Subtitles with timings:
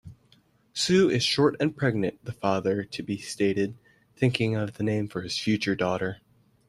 [0.73, 3.77] "Sue is short and pregnant", the father-to-be stated,
[4.15, 6.21] thinking of a name for his future daughter.